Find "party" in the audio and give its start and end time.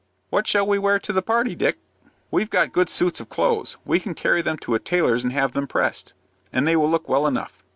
1.21-1.53